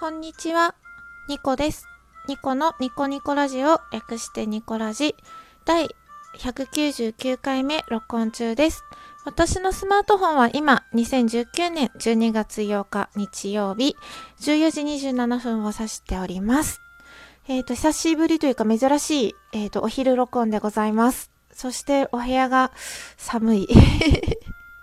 [0.00, 0.74] こんにちは、
[1.28, 1.86] ニコです。
[2.26, 5.14] ニコのニコニコラジオ、略してニコラジ、
[5.66, 5.94] 第
[6.38, 8.82] 199回目録音中です。
[9.26, 13.94] 私のスマートフォンは今、2019年12月8日日曜日、
[14.40, 16.80] 14時27分を指しております。
[17.46, 21.30] えっ、と、久しぶりというか珍しい、えっ、と、お昼録音でございます。
[21.52, 22.72] そして、お部屋が
[23.18, 23.68] 寒い。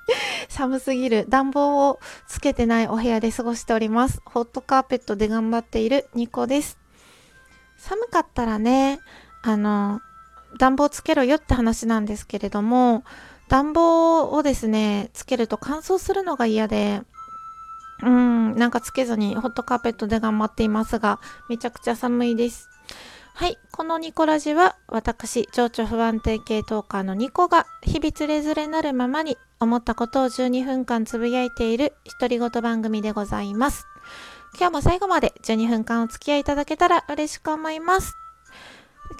[0.49, 4.21] 寒すぎる暖房をつけてないお部屋で過ごしております。
[4.25, 6.77] ホットカーペットで頑張っているニコです。
[7.77, 8.99] 寒かったらね、
[9.43, 10.01] あの、
[10.57, 13.03] 暖房つけろよって話なんですけれども、
[13.49, 17.01] 暖房をですね、つけると乾燥するのが嫌で、
[18.03, 22.69] うん、なんかつけずにホットカーペットで頑張っていますが、めちゃくちゃ寒いです。
[23.33, 23.57] はい。
[23.71, 33.87] このニコラジは、私、情緒不安定系トーカーのニコが、日々つれづれなるままに、思ったことを12分間つぶやいている、独り言番組でございます。
[34.59, 38.15] 今日も最後まで12分間お付き合いいただけたら嬉しく思います。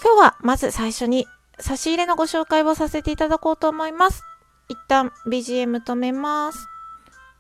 [0.04, 1.28] 今日は、まず最初に、
[1.60, 4.24] 差し入れのご紹介をさせていただこうと思います。
[4.70, 6.68] 一旦、BGM 止めます。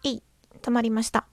[0.03, 0.23] いい、
[0.61, 1.25] 止まりました。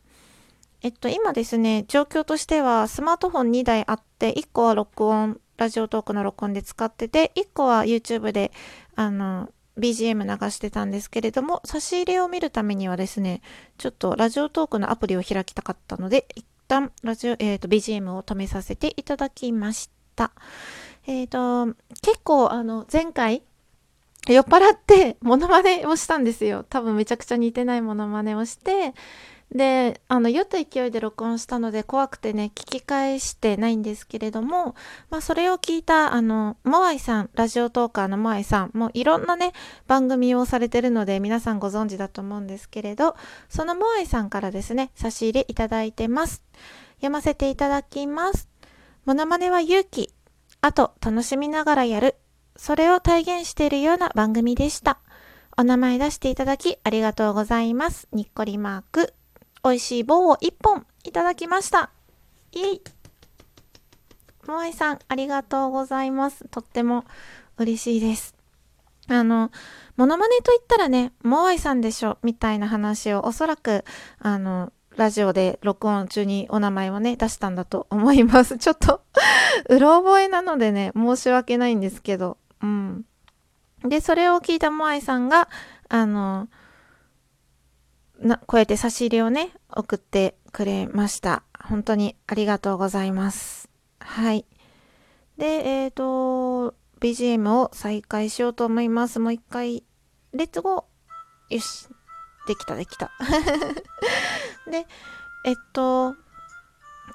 [0.83, 8.53] えっと、今ですね、状況としては、スマートフォン2台あって、1個は録音、ラジオトークの録音で使ってて、1個は YouTube で、
[8.97, 13.43] あの、BGM 流してたんですけれども、差し入れを見るためにはですね、
[13.79, 20.33] ちょっとラジオトークのアプリを開きたかったので、一旦ラジオ、えっ、と、BGM を止めさせていただきました。
[21.07, 21.67] えっ、と、
[22.03, 23.43] 結構、あの、前回、
[24.27, 26.65] 酔っ払ってモノマネをしたんですよ。
[26.69, 28.95] 多分めちゃくちゃ似てないモノマネをして、
[29.55, 34.75] で、あの、酔った勢いで録音したので怖くてね、聞き返してないんですけれども、
[35.11, 39.53] まあ、それを聞いた、あの、モアイさん、ラジオトーカーのモアイさん、もういろんなね、
[39.87, 43.15] 番組をされてるので、皆さんご存知だと思うんですけれど、
[43.49, 46.43] そのモアイさんからですね、差し入れいただいてます。
[46.97, 48.49] 読ませていただきます。
[49.05, 50.13] モノマネは勇気。
[50.63, 52.17] あと、楽しみながらやる。
[52.57, 54.99] それを体現しているような番組でした。
[55.57, 58.09] お名前出していただきありがとうございます。
[58.13, 59.15] にっこりマーク。
[59.65, 61.91] 美味しい棒を一本いただきました。
[62.53, 62.83] イエイ
[64.47, 66.47] モアイさん、ありがとうございます。
[66.51, 67.07] とっても
[67.57, 68.35] 嬉しいです。
[69.09, 69.51] あの、
[69.97, 73.85] モノマネと言ったらね、モアイさんでしょ、みたいな話をおそらく、
[74.19, 78.59] あの、ラジオで録音中にお名前をね、出したんだと思います。
[78.59, 79.01] ちょっと、
[79.71, 83.07] うろ覚えなのでね、申し訳ないんですけど、うん。
[83.83, 85.49] で、それを聞いたモアイさんが、
[85.89, 86.49] あの、
[88.19, 91.43] な、こうやって差し入れをね、送ってくれました。
[91.63, 93.69] 本当にありがとうございます。
[94.01, 94.47] はい。
[95.37, 99.19] で、えっ、と、BGM を再開しようと思います。
[99.19, 99.85] もう一回、
[100.33, 101.89] レッツゴーよし。
[102.47, 103.11] できた、できた。
[104.71, 104.87] で、
[105.45, 106.15] えっと、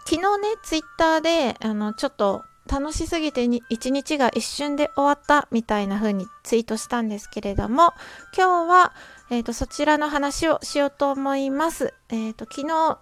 [0.06, 7.94] 昨日ね、ツイッターで、あの、ちょっと楽しすぎてに一日が一瞬で終わったみたいな風にツイートしたんですけれども、
[8.38, 8.94] 今日は、
[9.32, 11.94] えっ、と、そちらの話をしようと思います。
[12.10, 13.00] えっ、と、昨日、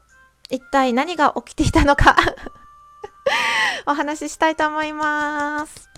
[0.50, 2.16] 一体何が起きていたのか
[3.86, 5.90] お話ししたいと思います。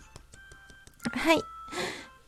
[1.12, 1.44] はい。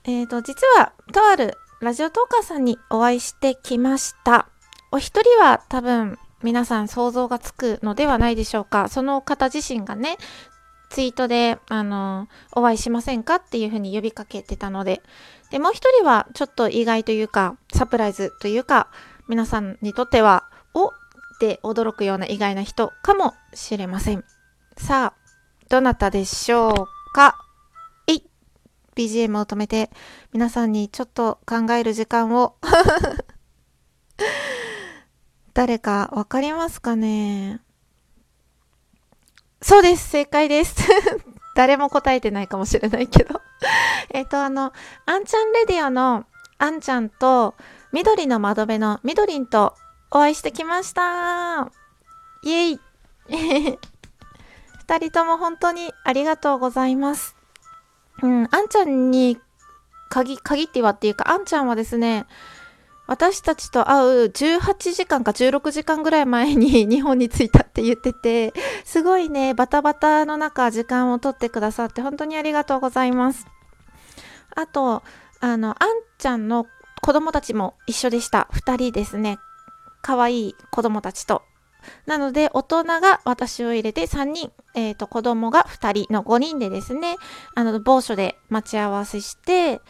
[0.03, 4.47] えっ、と、実は、とあるラジオトーカーさんにお会いしてきました。
[4.91, 8.87] お一人は多分皆さん想像がつくのではないでしょうか。
[8.89, 10.17] その方自身がね、
[10.91, 15.01] ツイートで、あの、お会いしませんかっていうふうに呼びかけてたので。
[15.49, 18.89] で、もう一人はちょっと意外というか、サプライズというか、
[19.29, 20.91] 皆さんにとっては、おっ
[21.39, 24.25] て驚くような意外な人かもしれません。
[24.77, 25.21] さあ、
[25.69, 27.37] どなたでしょうか？
[28.07, 28.23] えい
[28.95, 29.89] !BGM を止めて、
[30.33, 32.57] 皆さんにちょっと考える時間を
[35.53, 37.61] 誰かわかりますかね？
[39.61, 40.09] そうです。
[40.09, 40.75] 正解です。
[41.55, 43.41] 誰も答えてないかもしれないけど。
[44.09, 44.73] えっとあの、
[45.05, 46.25] あんちゃんレディオの
[46.57, 47.55] あんちゃんと
[47.91, 49.75] 緑の窓辺のみどりんと
[50.09, 51.69] お会いしてきました。
[52.43, 52.79] イエイ。
[54.79, 57.35] 二人とも本当にありがとうございます。
[58.23, 59.39] うん、あんちゃんに
[60.09, 62.25] 限限ってはっていうか、あんちゃんはですね、
[63.07, 68.53] 私たちと会う18時間か16時間ぐらい前に 日本に着いたって言ってて、
[68.85, 73.47] すごいね、バタバタの中時間を取ってくださって本当にありがとうございます。
[74.55, 75.03] あと、
[75.39, 76.67] あの、あんちゃんの
[77.01, 78.47] 子供たちも一緒でした。
[78.51, 79.39] 二人ですね。
[80.01, 81.41] 可愛い子供たちと。
[82.05, 87.17] なので、大人が私を入れて3人、えっ、と、子供が2人の5人でですね、
[87.55, 89.81] あの、某所で待ち合わせして、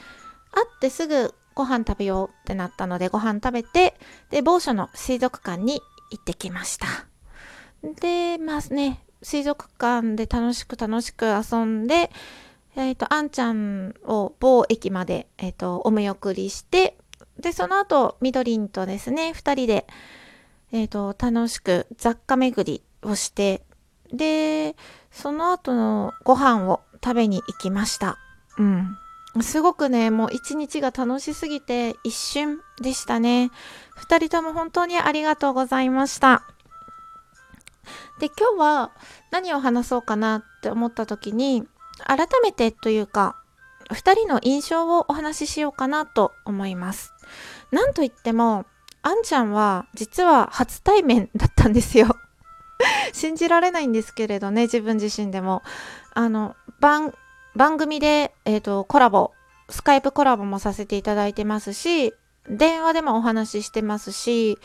[0.52, 3.96] 会ってすぐご飯食べようってなったので、ご飯食べて、
[4.30, 5.82] で、某所の水族館に
[6.12, 6.88] 行ってきました。
[7.84, 12.12] で、まあね、水族館で楽しく楽しく遊んで、
[12.76, 16.98] えっ、ー、と、あんちゃんを某駅まで、えっ、ー、と、お見送りして、
[17.40, 19.88] で、その後、みどりんとですね、二人で、
[20.72, 23.64] えっ、ー、と、楽しく雑貨巡りをして、
[24.14, 24.76] で、
[25.12, 28.18] その後のご飯を食べに行きました。
[28.58, 28.98] うん。
[29.40, 33.50] すごくね、もう一日が楽しすぎて一瞬でしたね。
[33.96, 36.44] 二人とも本当にありがとうございました。
[38.20, 38.92] で、今日は
[39.32, 41.64] 何を話そうかなって思った時に、
[42.06, 43.38] 改めてというか、
[43.94, 47.14] 二人の印象をお話ししようかなと思います。
[47.72, 48.66] なんといっても、
[49.02, 52.16] あんちゃんは実は初対面だったんですよ。
[53.14, 55.64] 信じられないんですけれどね、自分自身でも。
[56.14, 57.14] あの、番、
[57.56, 59.32] 番組で、えっ、と、コラボ、
[59.70, 62.14] スカイプコラボもさせていただいてますし、
[62.50, 64.58] 電話でもお話ししてますし、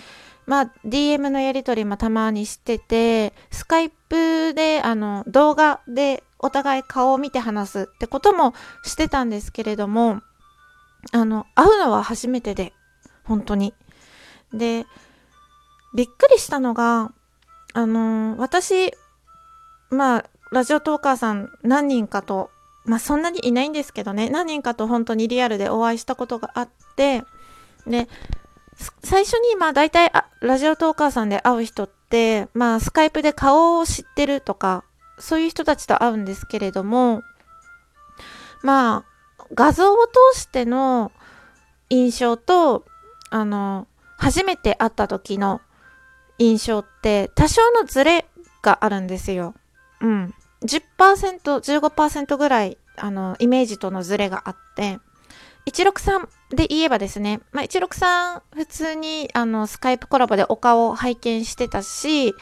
[0.46, 8.54] まあ、DM のやり取りもたまにしてて、スカイプで、あの、動画でお互い顔を見て話すってことも
[8.84, 10.20] してたんですけれども、
[11.12, 12.72] あの、会うのは初めてで、
[13.24, 13.74] 本当に。
[14.52, 14.86] で、
[15.94, 17.12] びっくりしたのが、
[17.74, 18.92] あの、私、
[19.90, 22.50] まあ、ラジオトーカーさん何人かと、
[22.86, 27.24] まあそんなにいないんですけどね、何人かと本当にリアルでお会いしたことがあって、
[27.86, 28.08] で、
[29.02, 34.84] 最初にまあ大体ラジオトーカーさんで会う人って、まあスカイプで顔を知ってるとか、
[35.18, 37.22] そういう人たちと会うんですけれども、
[38.62, 41.12] まあ画像を通しての
[41.90, 42.84] 印象と、
[43.30, 43.86] あの、
[44.18, 45.60] 初めて会った時の
[46.38, 48.26] 印象って多少のズレ
[48.62, 49.54] があるんですよ。
[50.00, 50.34] うん。
[50.66, 54.98] 10%、15%ぐらい、あの、イメージとのズレがあって、
[55.66, 62.34] 163で言えばですね、まあ、163普通にあのスカイプコラボでお顔を拝見してたし、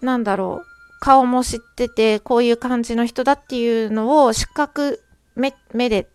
[0.00, 0.66] なんだろう、
[1.00, 5.02] 顔も知ってて、こういう感じの人だっていうのを視覚、
[5.34, 6.08] 目、目で、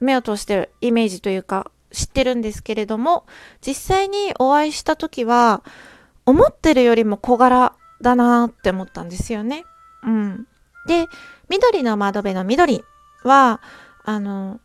[0.00, 3.26] 目を通してるイメージというか、知ってるんですけれども、
[3.66, 5.62] 実際にお会いした時は、
[6.24, 9.64] 思ってるよりも小柄だなって思ったんですよね。
[10.02, 10.46] うん。
[10.86, 11.08] で、
[11.48, 12.84] 緑の窓辺の緑
[13.24, 13.60] は、
[14.04, 14.60] あの、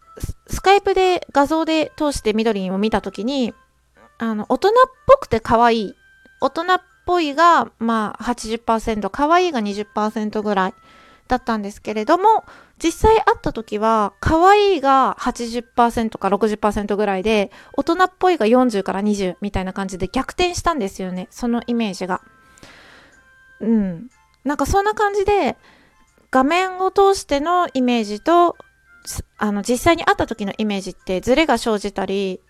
[0.47, 3.53] スカイプで画像で通して緑を見たときに、
[4.17, 4.71] あの、大人っ
[5.05, 5.95] ぽくて可愛い。
[6.41, 10.73] 大人っぽいが、まあ80%、可愛いが20%ぐらい
[11.27, 12.45] だったんですけれども、
[12.81, 21.27] 実際会った時は、可愛いが80%か60%ぐらいで、大人っぽいが40から20みたいな感じで逆転したんですよね。
[21.31, 22.21] そのイメージが。
[23.59, 24.09] うん。
[24.43, 25.57] なんかそんな感じで、
[26.31, 28.57] 画面を通してのイメージと、
[29.37, 32.41] あの、実際に会った時のイメージってズレが生じたり、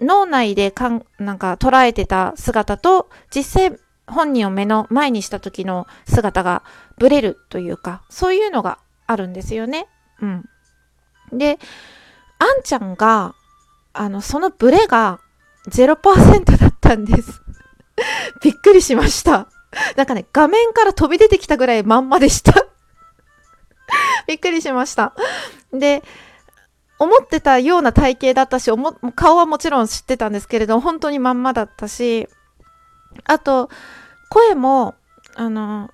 [0.00, 6.62] 脳内でかん、なんか捉えてた姿と、実際本人を目の前にした時の姿が
[6.98, 9.86] ブレるというか、そういうのがあるんですよね。
[10.20, 10.44] うん。
[11.32, 11.58] で、
[12.38, 13.34] あんちゃんが、
[13.92, 15.20] あの、そのブレが
[15.68, 17.40] 0%だったんです。
[18.42, 19.48] びっくりしました。
[19.96, 22.66] なんかね、画面から飛び出てきたぐらいまんまでした
[24.26, 25.14] びっくりしました。
[25.72, 26.02] で、
[26.98, 28.70] 思ってたような体型だったし、
[29.14, 32.28] 顔はもちろん知ってたんですけれど、本当にまんまだったし、
[33.24, 33.68] あと、
[34.30, 34.94] 声も、
[35.34, 35.90] あの、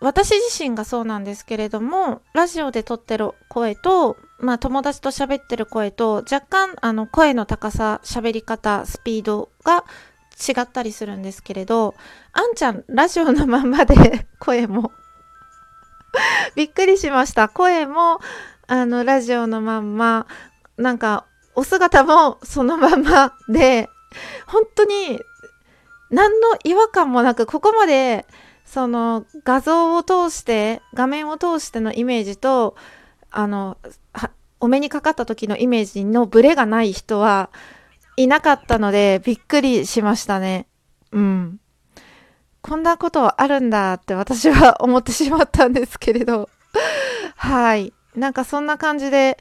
[0.00, 9.84] 私自身がそうなんですけれども、ラジオで撮ってる声と、まあ友達と喋ってる声と、若干あの声の高さ、喋り方、スピードが
[10.40, 11.94] 違ったりするんですけれど、
[12.32, 14.92] あんちゃん、ラジオのまんまで 声も。
[16.56, 17.48] びっくりしました。
[17.48, 18.20] 声も、
[18.66, 20.26] あの、ラジオのまんま、
[20.76, 23.88] なんか、お姿もそのままで、
[24.46, 25.20] 本当に
[26.10, 28.26] 何の違和感もなく、ここまで、
[28.64, 32.76] その画像を通して、画面を通してのイメージと、
[33.30, 33.76] あの、
[34.60, 37.50] お目にかかった時のイメージのブレがない人は
[38.16, 40.66] いなかったので、びっくりしましたね。
[41.12, 41.60] うん。
[42.62, 46.48] こんなことあるんだって私は思ってしまったんですけれど。
[47.36, 47.92] はい。
[48.14, 49.38] なんかそんな感じで、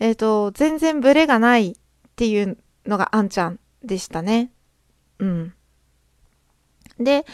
[0.00, 1.74] えっ、ー、と、全然ブレがないっ
[2.16, 4.50] ていうのがあんちゃんでしたね。
[5.18, 5.54] うん。
[6.98, 7.24] で、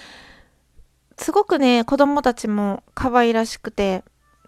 [1.18, 4.04] すごくね、子供たちも可愛らしくて、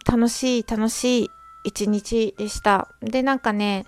[0.06, 1.30] 楽しい楽しい
[1.64, 2.88] 一日でした。
[3.02, 3.86] で、なんかね、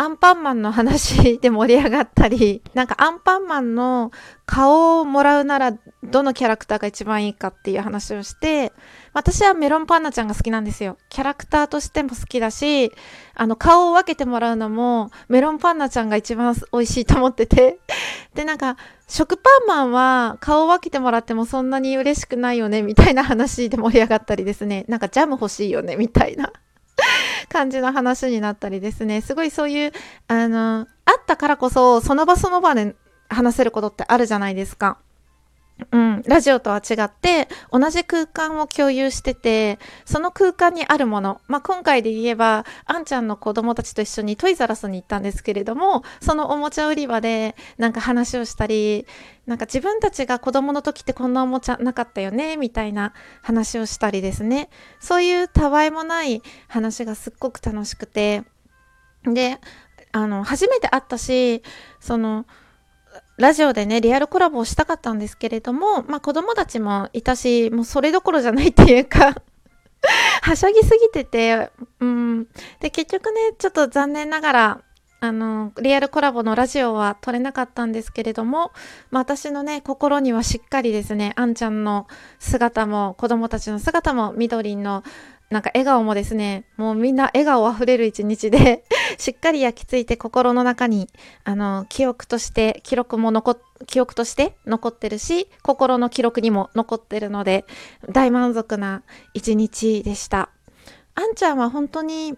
[0.00, 4.12] アンパンマンの話で盛り上がったり、 なんかアンパンマンの
[4.46, 5.72] 顔をもらうなら
[6.04, 8.72] どのキャラクターが一番いいかっていう話をして、
[9.12, 10.98] 私はメロンパンナちゃんが好きなんですよ。
[11.08, 12.92] キャラクターとしても好きだし、
[13.34, 17.80] あの、顔を分けてもらうのも、メロンパンナちゃんが一番美味しいと思ってて。
[18.36, 18.76] で、なんか、
[19.08, 24.84] 食パンマンは顔を分けてもらってもそんなに嬉しくないよね、みたいな話で盛り上がったりですね。
[24.86, 26.52] なんかジャム欲しいよね、みたいな
[27.48, 29.20] 感じの話になったりですね。
[29.20, 29.92] すごいそういう、
[30.28, 32.94] あの、あったからこそ、その場その場で
[33.28, 34.98] 話せることってあるじゃないですか。
[35.92, 49.06] うん、ラジオとは違って同じ空間を共有しててその空間にあるもの、まあ、今回で言えばあんちゃんの子供たちと一緒にトイザラスに行ったんですけれどもそのおもちゃ売り場でなんか話をしたり
[49.46, 54.68] なんか自分たちが子供の時ってこんなおもちゃなかったよねみたいな話をしたりですね。
[55.00, 58.42] そういうたわいもない話がすっごく楽しくて。
[59.24, 59.58] で
[60.12, 61.62] あの初めて会ったし
[62.00, 62.46] その
[63.38, 69.34] ラジオでね、リアルコラボをしたかったんですけれども、まあ子供たちもいたし、もうそれどころじゃないっていうか
[70.42, 72.46] はしゃぎすぎてて、うん。
[72.80, 74.80] で、結局ね、ちょっと残念ながら、
[75.20, 78.72] あの、リアルコラボのラジオは撮れなかったんですけれども、
[79.10, 82.06] まあ、私のね、心にはしっかりですね、あんちゃんの
[82.38, 85.02] 姿も、子供たちの姿も、みどりんの
[85.50, 88.84] なんか笑顔もですね、もうみんな笑顔あふれる一日で
[89.16, 91.08] しっかり焼き付いて心の中に、
[91.44, 97.64] あの、記憶として、記録も残っ、記憶として残ってるし、心の記録にも残ってるので、
[98.10, 99.02] 大満足な
[99.32, 100.50] 一日でした。
[101.14, 102.36] あんちゃんは本当に、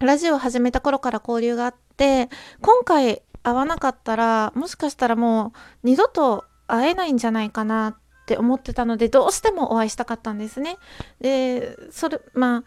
[0.00, 2.28] ラジオを始めた頃から交流があって、
[2.60, 10.78] 今回会わなかったら、もしかしたらもう二度と会えないんじゃないかなっって思ってたのでどうしてもお会いしたかったんですね。
[11.20, 12.64] でそれまあ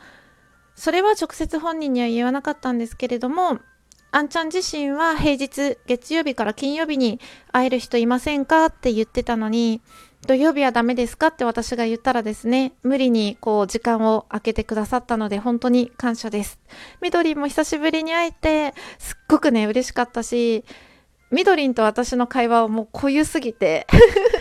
[0.73, 3.59] それは直接本人には言わなかったんですけれども
[4.11, 7.19] あんちゃん自身は平日月曜日から金曜日に
[7.51, 9.81] 会える人いませんかって言ってたのに
[10.25, 16.61] 土曜日はダメですかって私が言ったらですね無理にこう時間を空けてくださったので本当に感謝です
[17.01, 20.63] みどりも久しぶりに会えてすっごくね嬉しかったし
[21.31, 23.85] みどりんと私の会話はもう濃ゆすぎて